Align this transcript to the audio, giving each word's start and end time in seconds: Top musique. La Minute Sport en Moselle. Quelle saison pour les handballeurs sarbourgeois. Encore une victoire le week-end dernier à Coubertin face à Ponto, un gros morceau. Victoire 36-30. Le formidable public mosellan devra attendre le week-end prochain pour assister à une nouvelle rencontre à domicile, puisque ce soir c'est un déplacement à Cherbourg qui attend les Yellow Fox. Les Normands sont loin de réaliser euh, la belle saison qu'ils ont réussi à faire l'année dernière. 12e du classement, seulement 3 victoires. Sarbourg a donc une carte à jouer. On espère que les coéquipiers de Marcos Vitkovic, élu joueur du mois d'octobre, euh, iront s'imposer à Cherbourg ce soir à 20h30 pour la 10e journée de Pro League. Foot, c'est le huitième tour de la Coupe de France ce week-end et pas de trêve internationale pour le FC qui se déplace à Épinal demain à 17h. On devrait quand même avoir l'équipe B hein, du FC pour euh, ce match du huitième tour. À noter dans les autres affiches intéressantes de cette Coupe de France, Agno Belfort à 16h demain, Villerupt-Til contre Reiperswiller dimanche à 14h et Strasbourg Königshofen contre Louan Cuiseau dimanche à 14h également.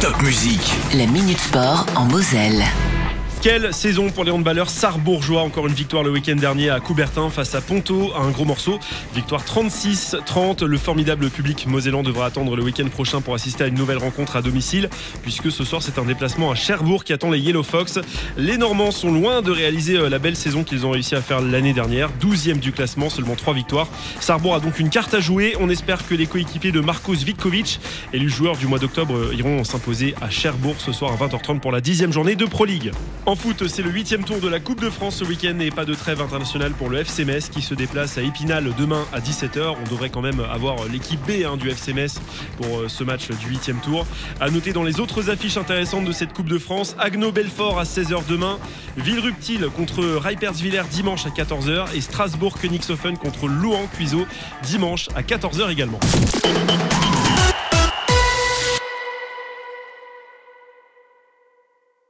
Top 0.00 0.20
musique. 0.22 0.74
La 0.94 1.06
Minute 1.06 1.40
Sport 1.40 1.86
en 1.96 2.04
Moselle. 2.04 2.64
Quelle 3.44 3.74
saison 3.74 4.08
pour 4.08 4.24
les 4.24 4.30
handballeurs 4.30 4.70
sarbourgeois. 4.70 5.42
Encore 5.42 5.66
une 5.66 5.74
victoire 5.74 6.02
le 6.02 6.10
week-end 6.10 6.34
dernier 6.34 6.70
à 6.70 6.80
Coubertin 6.80 7.28
face 7.28 7.54
à 7.54 7.60
Ponto, 7.60 8.10
un 8.16 8.30
gros 8.30 8.46
morceau. 8.46 8.80
Victoire 9.14 9.44
36-30. 9.44 10.64
Le 10.64 10.78
formidable 10.78 11.28
public 11.28 11.66
mosellan 11.66 12.02
devra 12.02 12.24
attendre 12.24 12.56
le 12.56 12.62
week-end 12.62 12.88
prochain 12.88 13.20
pour 13.20 13.34
assister 13.34 13.64
à 13.64 13.66
une 13.66 13.74
nouvelle 13.74 13.98
rencontre 13.98 14.36
à 14.36 14.40
domicile, 14.40 14.88
puisque 15.20 15.52
ce 15.52 15.62
soir 15.62 15.82
c'est 15.82 15.98
un 15.98 16.06
déplacement 16.06 16.50
à 16.50 16.54
Cherbourg 16.54 17.04
qui 17.04 17.12
attend 17.12 17.30
les 17.30 17.38
Yellow 17.38 17.62
Fox. 17.62 17.98
Les 18.38 18.56
Normands 18.56 18.92
sont 18.92 19.12
loin 19.12 19.42
de 19.42 19.50
réaliser 19.50 19.98
euh, 19.98 20.08
la 20.08 20.18
belle 20.18 20.36
saison 20.36 20.64
qu'ils 20.64 20.86
ont 20.86 20.92
réussi 20.92 21.14
à 21.14 21.20
faire 21.20 21.42
l'année 21.42 21.74
dernière. 21.74 22.08
12e 22.22 22.60
du 22.60 22.72
classement, 22.72 23.10
seulement 23.10 23.34
3 23.34 23.52
victoires. 23.52 23.88
Sarbourg 24.20 24.54
a 24.54 24.60
donc 24.60 24.78
une 24.78 24.88
carte 24.88 25.12
à 25.12 25.20
jouer. 25.20 25.54
On 25.60 25.68
espère 25.68 26.06
que 26.06 26.14
les 26.14 26.26
coéquipiers 26.26 26.72
de 26.72 26.80
Marcos 26.80 27.12
Vitkovic, 27.12 27.78
élu 28.14 28.30
joueur 28.30 28.56
du 28.56 28.66
mois 28.66 28.78
d'octobre, 28.78 29.14
euh, 29.14 29.34
iront 29.34 29.64
s'imposer 29.64 30.14
à 30.22 30.30
Cherbourg 30.30 30.76
ce 30.78 30.92
soir 30.92 31.12
à 31.12 31.16
20h30 31.22 31.60
pour 31.60 31.72
la 31.72 31.82
10e 31.82 32.10
journée 32.10 32.36
de 32.36 32.46
Pro 32.46 32.64
League. 32.64 32.90
Foot, 33.36 33.68
c'est 33.68 33.82
le 33.82 33.90
huitième 33.90 34.24
tour 34.24 34.40
de 34.40 34.48
la 34.48 34.60
Coupe 34.60 34.80
de 34.80 34.90
France 34.90 35.16
ce 35.16 35.24
week-end 35.24 35.58
et 35.58 35.70
pas 35.70 35.84
de 35.84 35.94
trêve 35.94 36.20
internationale 36.20 36.72
pour 36.72 36.88
le 36.88 36.98
FC 36.98 37.24
qui 37.50 37.62
se 37.62 37.74
déplace 37.74 38.18
à 38.18 38.22
Épinal 38.22 38.70
demain 38.78 39.04
à 39.12 39.20
17h. 39.20 39.76
On 39.80 39.90
devrait 39.90 40.10
quand 40.10 40.20
même 40.20 40.40
avoir 40.40 40.84
l'équipe 40.90 41.20
B 41.26 41.44
hein, 41.44 41.56
du 41.56 41.70
FC 41.70 41.94
pour 42.56 42.80
euh, 42.80 42.88
ce 42.88 43.02
match 43.04 43.28
du 43.30 43.48
huitième 43.48 43.78
tour. 43.80 44.06
À 44.40 44.50
noter 44.50 44.72
dans 44.72 44.82
les 44.82 45.00
autres 45.00 45.30
affiches 45.30 45.56
intéressantes 45.56 46.04
de 46.04 46.12
cette 46.12 46.32
Coupe 46.32 46.48
de 46.48 46.58
France, 46.58 46.96
Agno 46.98 47.32
Belfort 47.32 47.78
à 47.78 47.84
16h 47.84 48.26
demain, 48.28 48.58
Villerupt-Til 48.96 49.68
contre 49.74 50.04
Reiperswiller 50.04 50.82
dimanche 50.90 51.26
à 51.26 51.30
14h 51.30 51.94
et 51.94 52.00
Strasbourg 52.00 52.58
Königshofen 52.58 53.16
contre 53.16 53.48
Louan 53.48 53.86
Cuiseau 53.94 54.26
dimanche 54.64 55.08
à 55.14 55.22
14h 55.22 55.70
également. 55.70 56.00